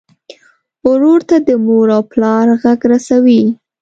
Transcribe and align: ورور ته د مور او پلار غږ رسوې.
ورور 0.87 1.19
ته 1.29 1.35
د 1.47 1.49
مور 1.65 1.87
او 1.95 2.01
پلار 2.11 2.47
غږ 2.61 2.79
رسوې. 2.91 3.41